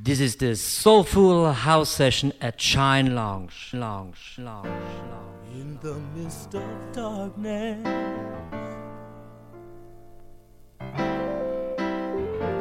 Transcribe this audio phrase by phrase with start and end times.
[0.00, 3.70] This is the Soulful House Session at Shine Lounge.
[3.74, 4.68] Lounge, Lounge,
[5.10, 5.52] Lounge.
[5.52, 7.82] In the midst of darkness,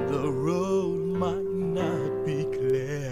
[0.10, 1.46] the road might
[1.78, 3.12] not be clear.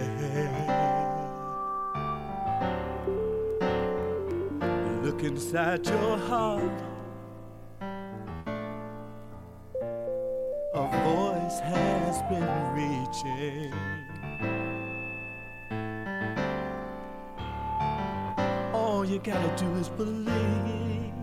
[5.03, 6.81] Look inside your heart.
[10.73, 14.04] A voice has been reaching.
[19.15, 21.13] you gotta do is believe.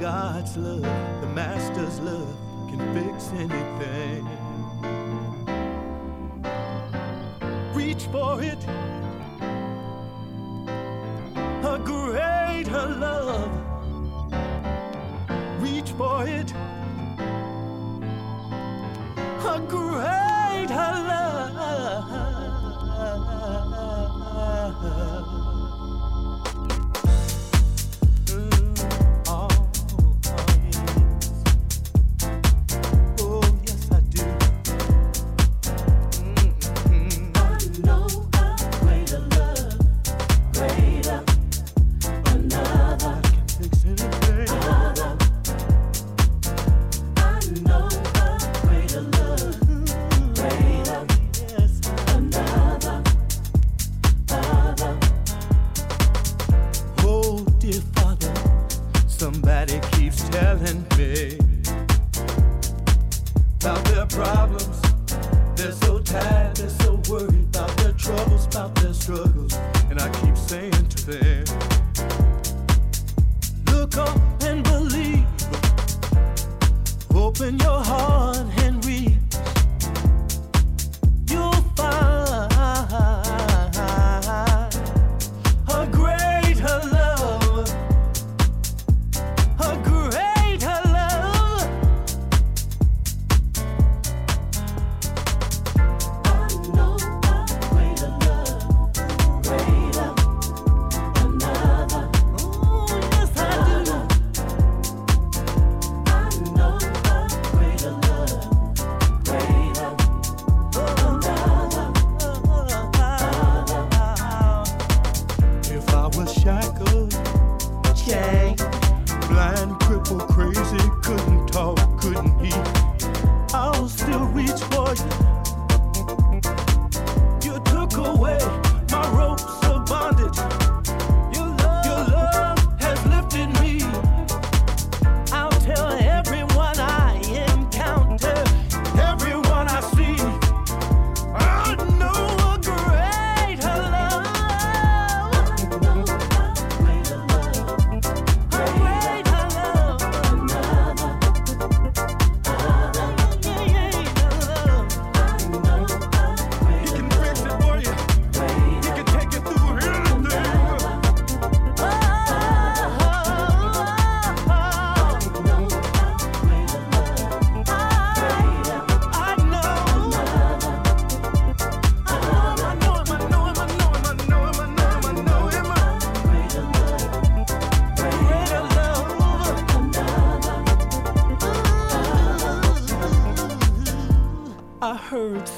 [0.00, 0.82] God's love,
[1.20, 2.36] the Master's love,
[2.68, 4.26] can fix anything.
[7.72, 8.58] Reach for it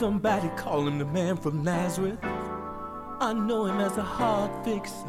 [0.00, 2.18] Somebody call him the man from Nazareth.
[2.22, 4.99] I know him as a hard fix.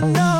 [0.00, 0.12] No.
[0.12, 0.35] know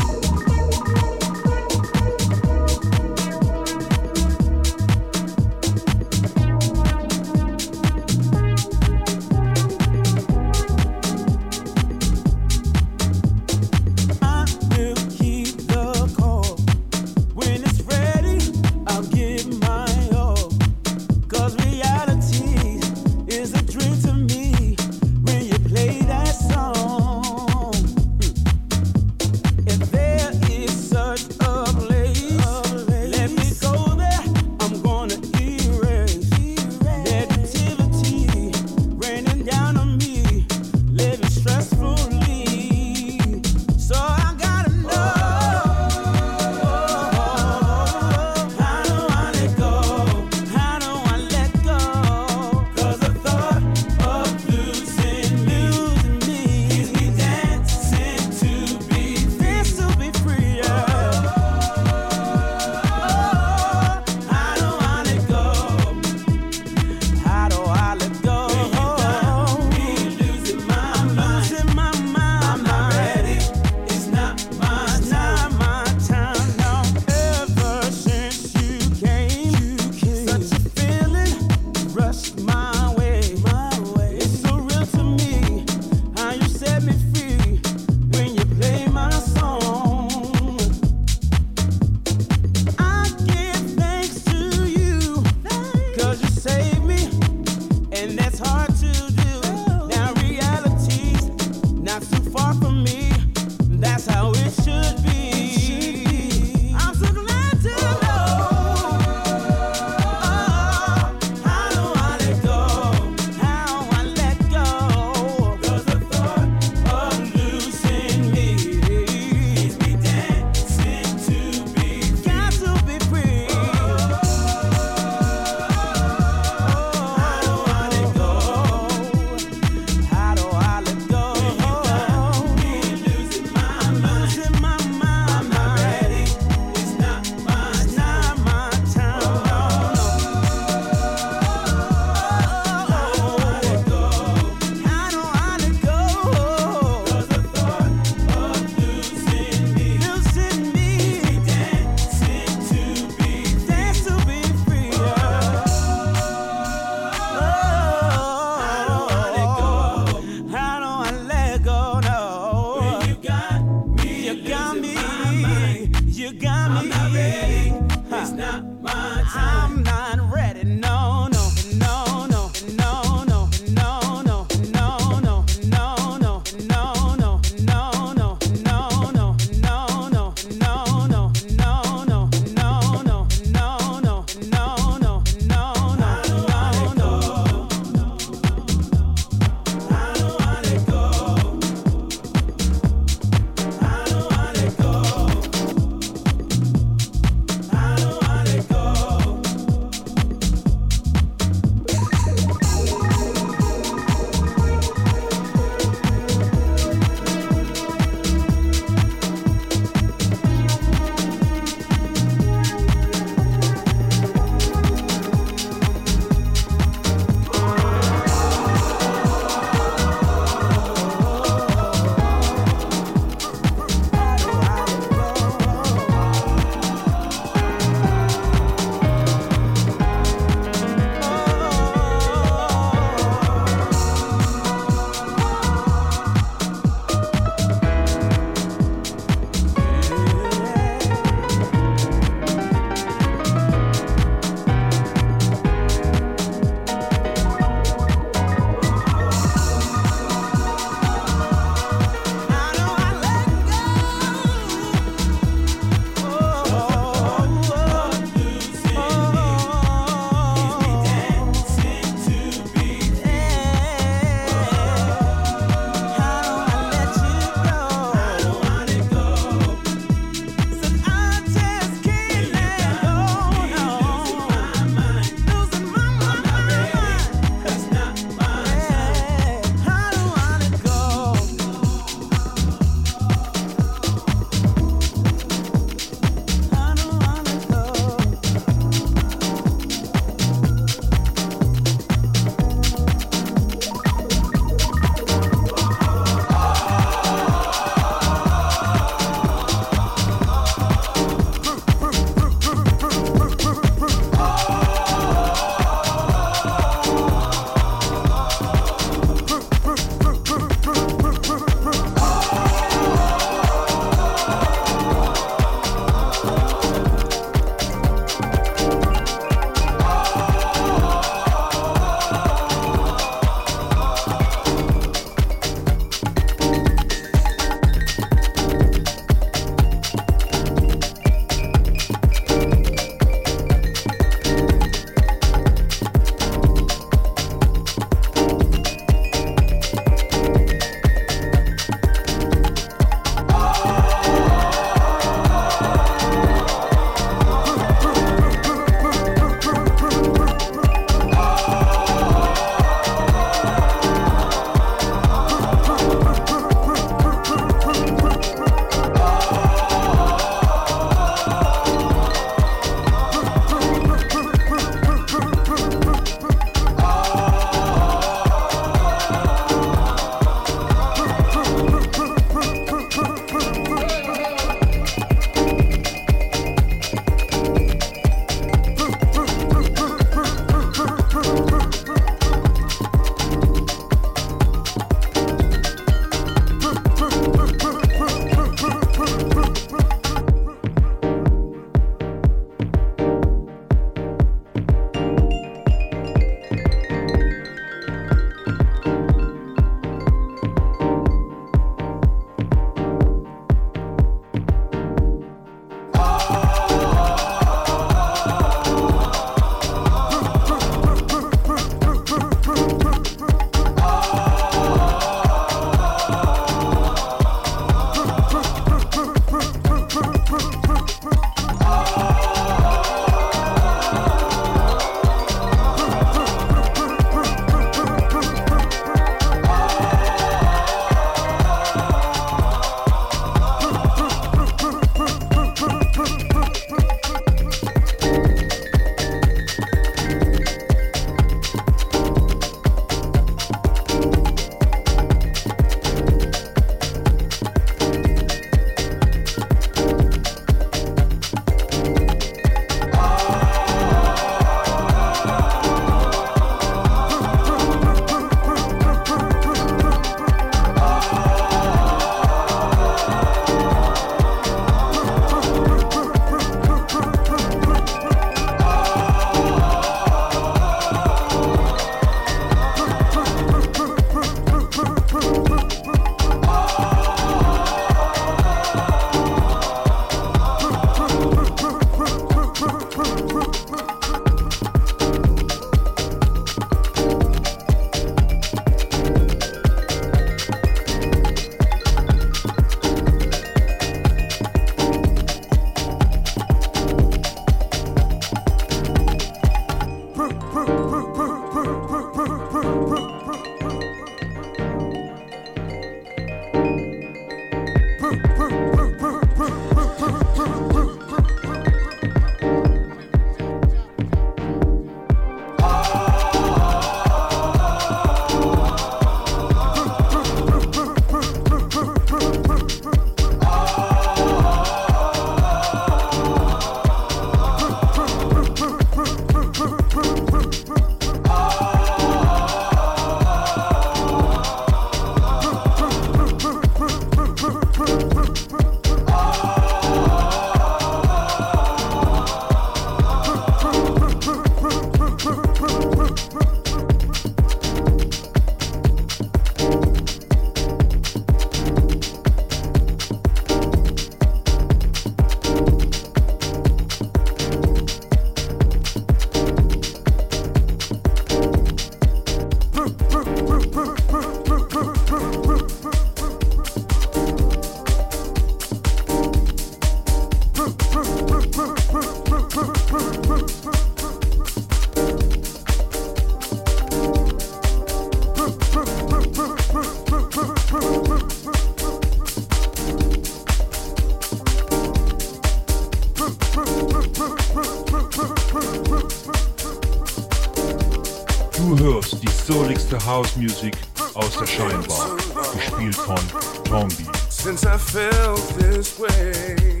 [593.10, 593.96] beste House-Music
[594.34, 595.36] aus der Scheinbar,
[595.74, 596.38] gespielt von
[596.84, 597.26] Tombi.
[597.48, 600.00] Since I felt this way,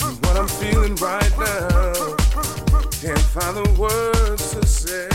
[0.00, 2.16] and what I'm feeling right now,
[3.00, 5.08] can't find the words to say.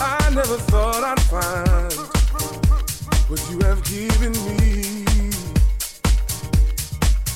[0.00, 1.92] I never thought I'd find
[3.28, 5.04] what you have given me,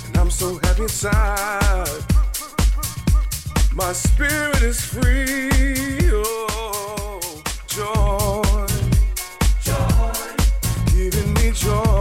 [0.06, 2.11] and I'm so happy inside.
[3.74, 5.50] My spirit is free.
[6.12, 8.66] Oh, joy.
[10.92, 11.91] Giving me joy.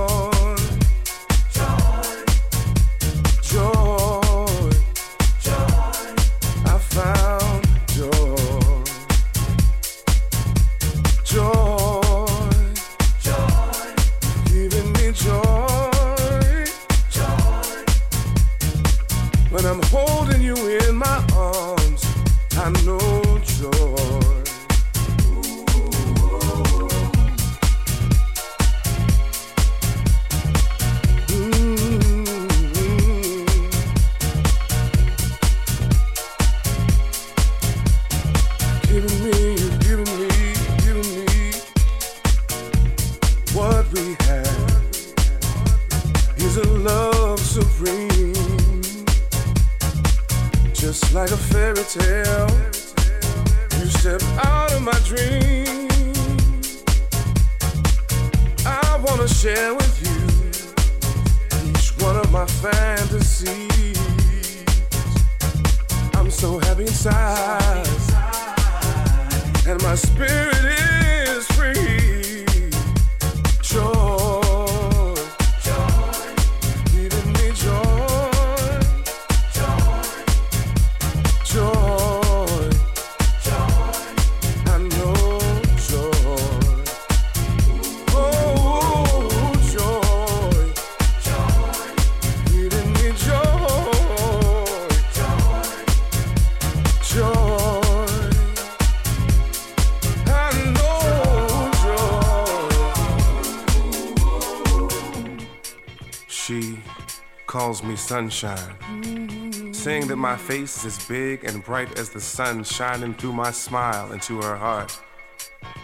[108.02, 113.34] Sunshine saying that my face is as big and bright as the sun shining through
[113.34, 114.96] my smile into her heart.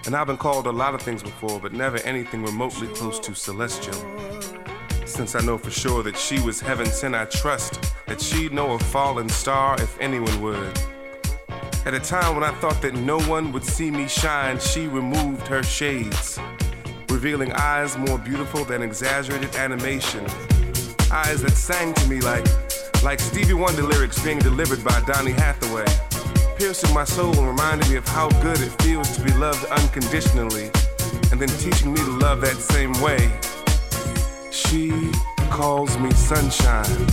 [0.05, 3.33] And I've been called a lot of things before, but never anything remotely close to
[3.33, 3.99] celestial.
[5.05, 8.73] Since I know for sure that she was heaven sent, I trust that she'd know
[8.73, 10.79] a fallen star if anyone would.
[11.85, 15.47] At a time when I thought that no one would see me shine, she removed
[15.47, 16.39] her shades,
[17.09, 20.25] revealing eyes more beautiful than exaggerated animation.
[21.11, 22.45] Eyes that sang to me like
[23.03, 25.85] like Stevie Wonder lyrics being delivered by Donny Hathaway,
[26.57, 30.69] piercing my soul and reminding me of how good it feels to be loved unconditionally,
[31.31, 33.31] and then teaching me to love that same way.
[34.51, 35.11] She
[35.49, 37.07] calls me sunshine,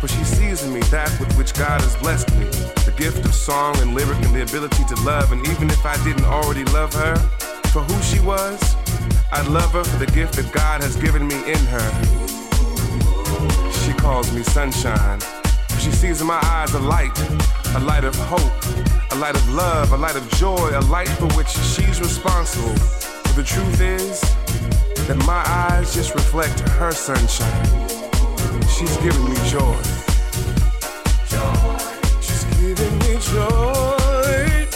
[0.00, 2.44] for she sees in me that with which God has blessed me
[2.84, 5.32] the gift of song and lyric and the ability to love.
[5.32, 7.16] And even if I didn't already love her
[7.72, 8.76] for who she was,
[9.32, 12.23] I'd love her for the gift that God has given me in her.
[13.72, 15.20] She calls me sunshine.
[15.78, 17.18] She sees in my eyes a light,
[17.74, 18.52] a light of hope,
[19.12, 22.74] a light of love, a light of joy, a light for which she's responsible.
[23.24, 24.20] But the truth is
[25.06, 27.88] that my eyes just reflect her sunshine.
[28.68, 29.76] She's giving me joy.
[32.20, 34.66] She's giving me joy.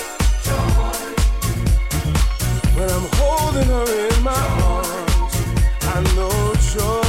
[2.76, 5.34] When I'm holding her in my arms,
[5.82, 6.78] I know joy.
[6.78, 7.07] Joy.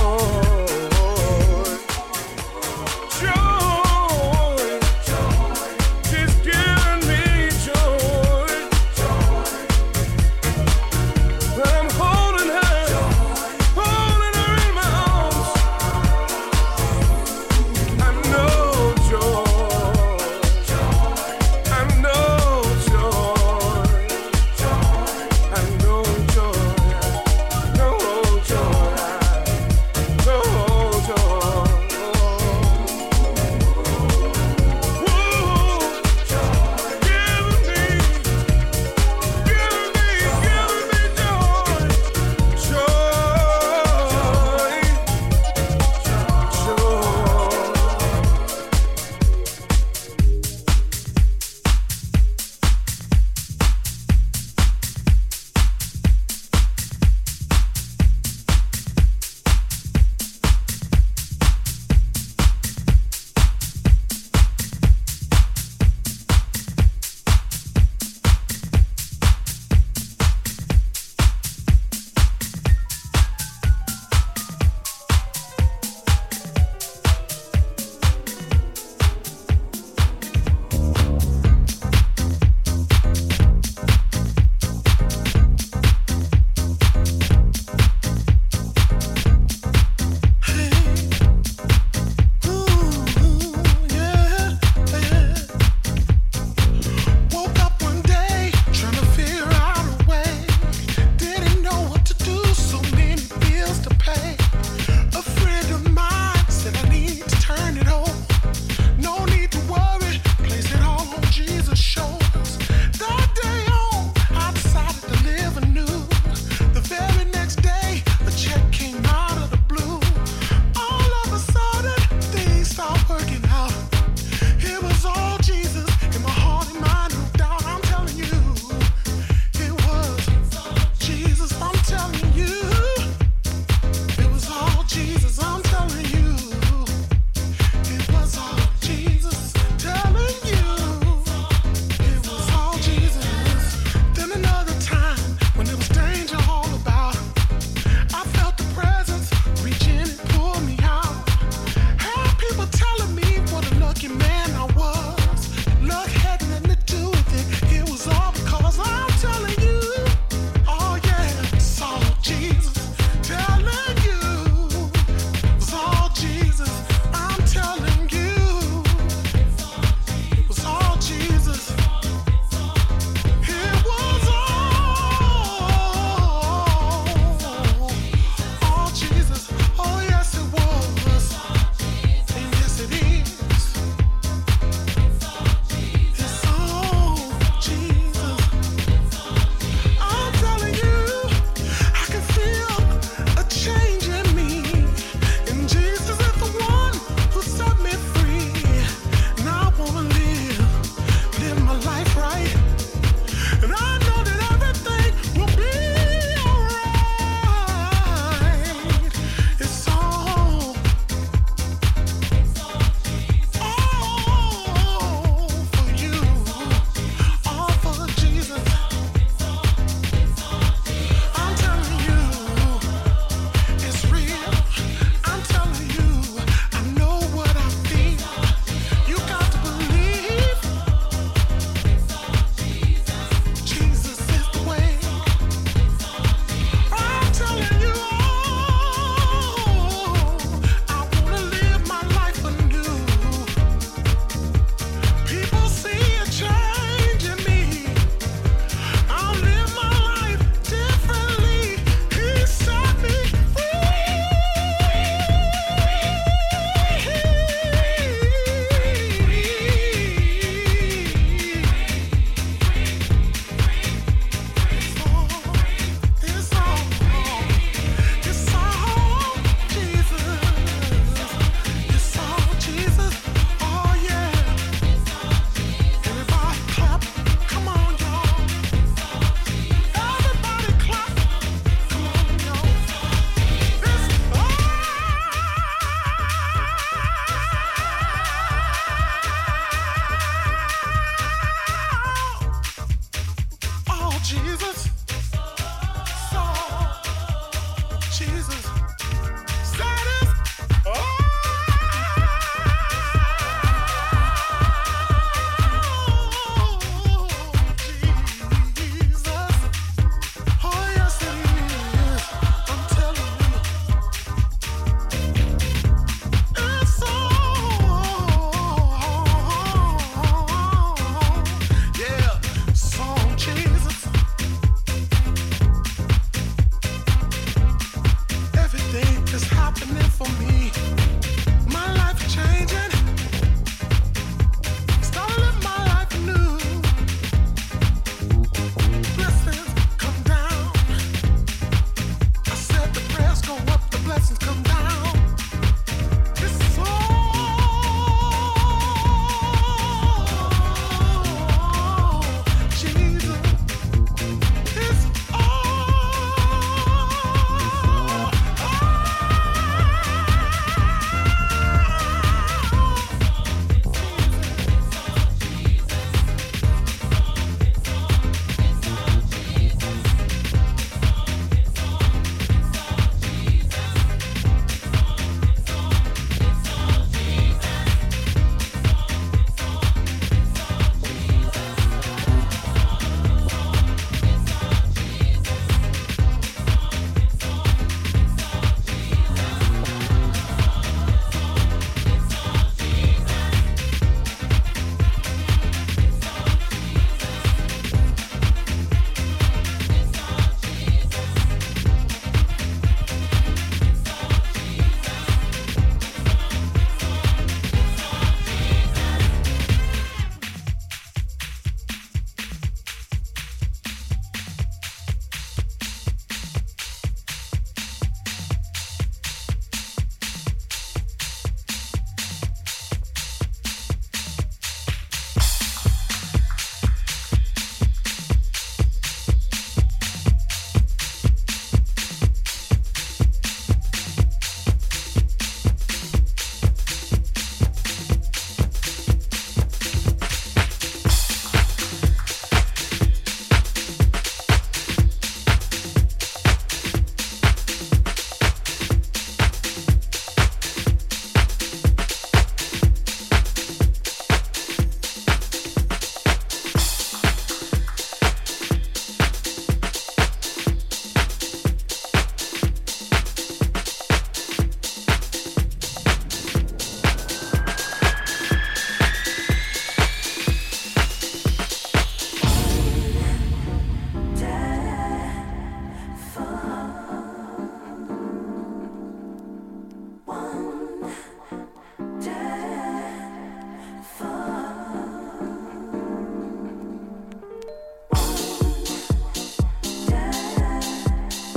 [480.30, 480.34] ก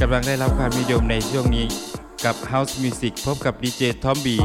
[0.09, 1.67] ำลังได้รับความนิยมในช่วงนี้
[2.25, 4.37] กับ House Music พบกับดีเจทอมบี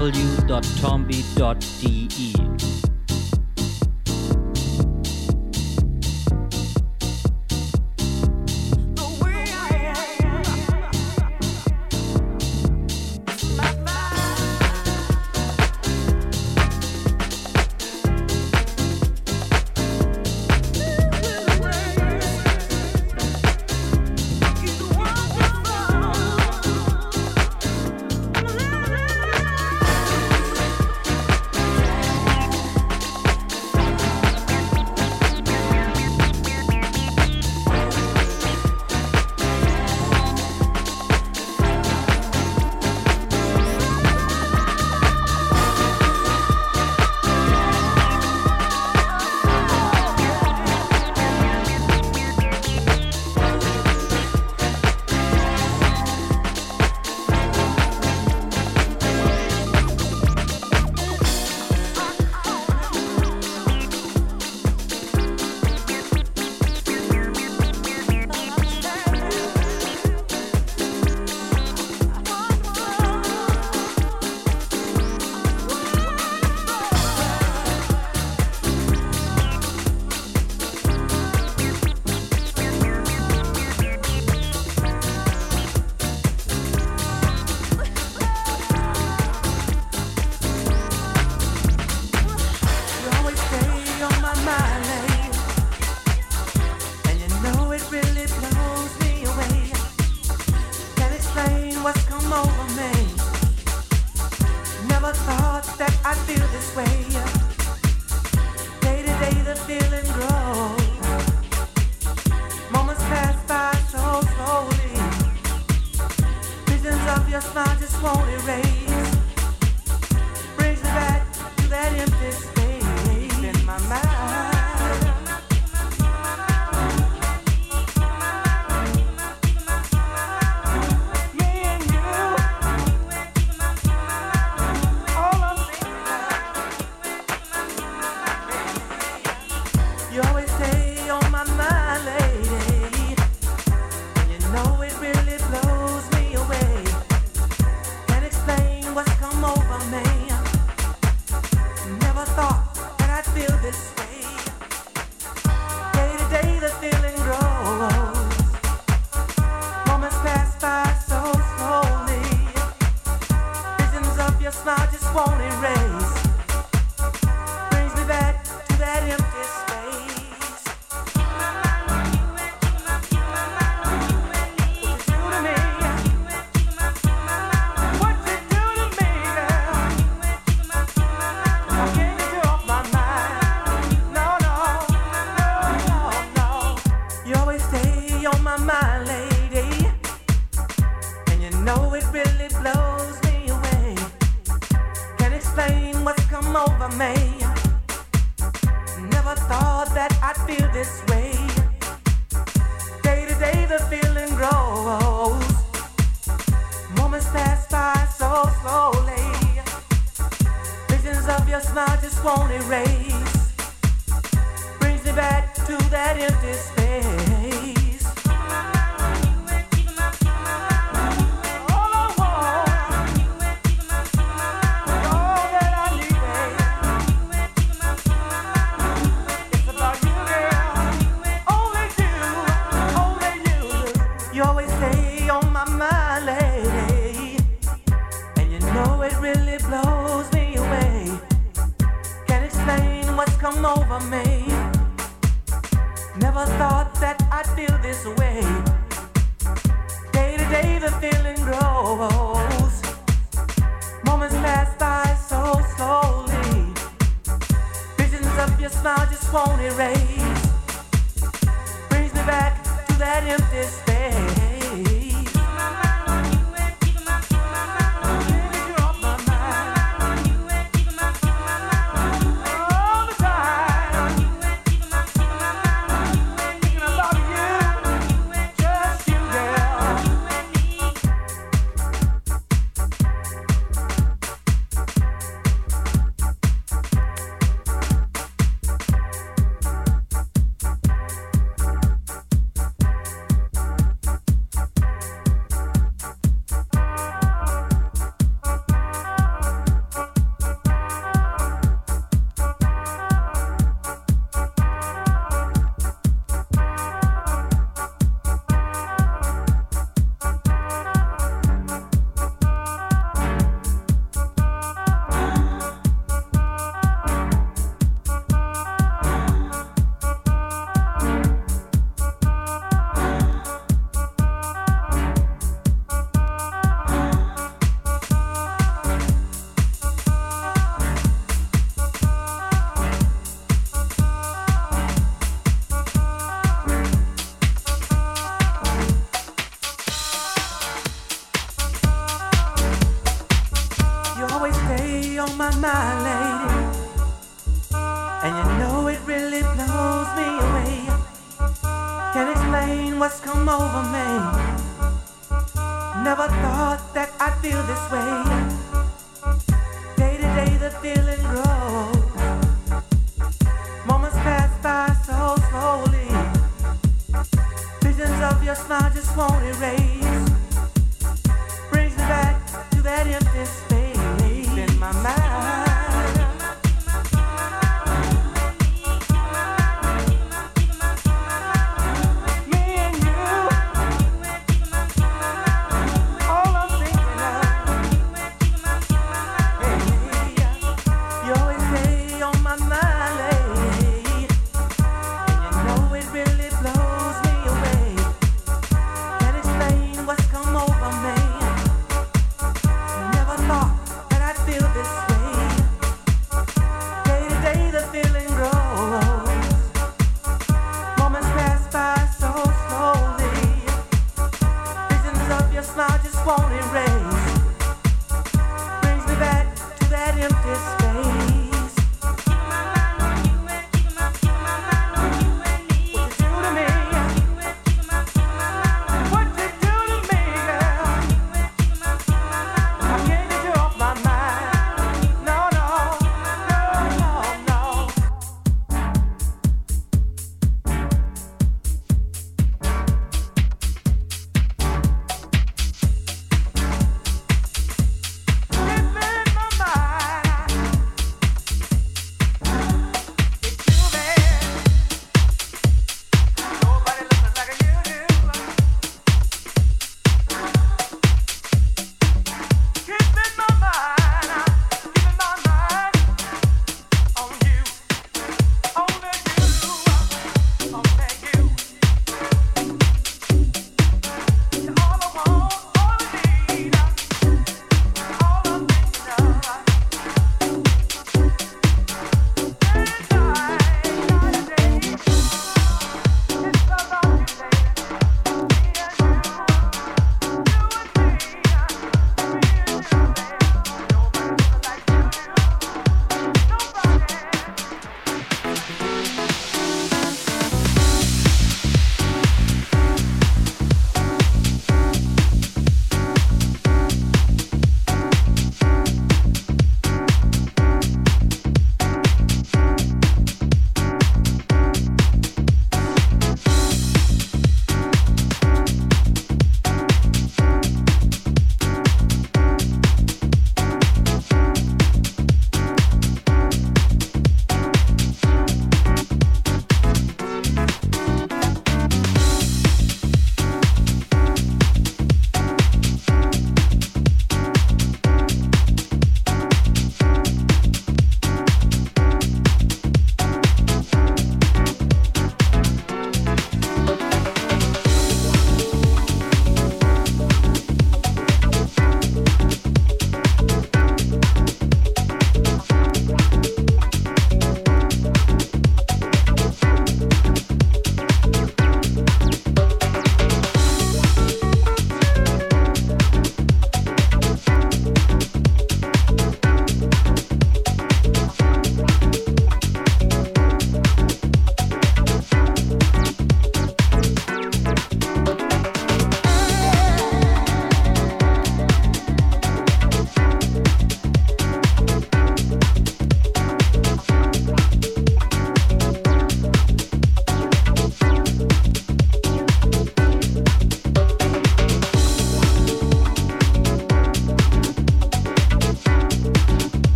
[0.00, 2.39] www.tomby.de.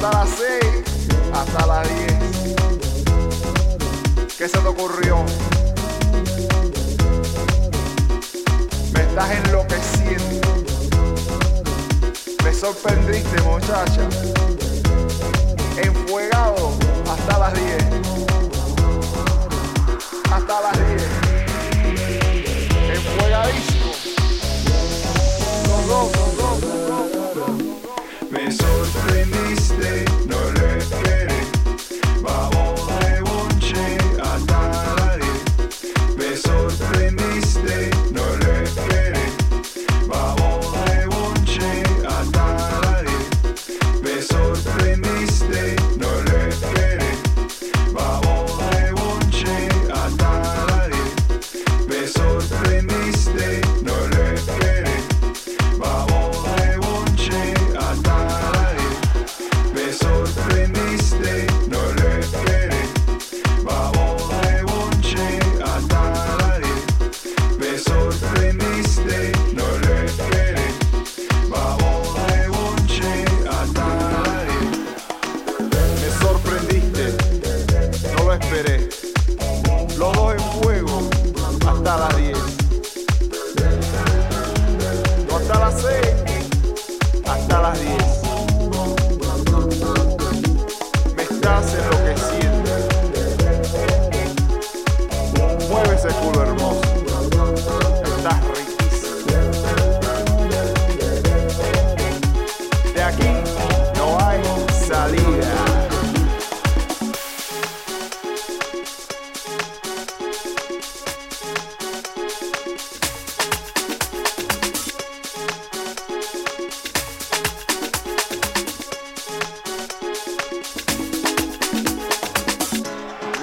[0.00, 0.84] las 6
[1.34, 2.12] hasta las 10.
[4.38, 5.24] ¿Qué se te ocurrió?
[8.92, 10.40] Me estás enloqueciendo.
[12.44, 14.08] Me sorprendiste, muchacha.
[15.82, 16.72] Enfuegado
[17.10, 17.84] hasta las 10.
[20.30, 21.02] Hasta las 10.
[22.94, 23.77] Enfuegadísimo.
[29.28, 30.37] Sorprendiste, no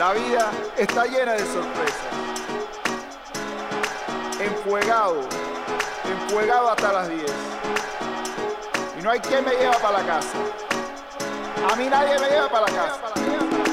[0.06, 2.06] La vida está llena de sorpresas.
[4.40, 5.22] Enfuegado,
[6.04, 7.24] enfuegado hasta las 10.
[9.00, 10.38] Y no hay quien me lleva para la casa.
[11.72, 13.65] A mí nadie me lleva para la casa.